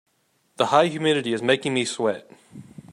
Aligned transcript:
The 0.55 0.65
high 0.65 0.87
humidity 0.87 1.31
is 1.31 1.43
making 1.43 1.75
me 1.75 1.85
sweat. 1.85 2.27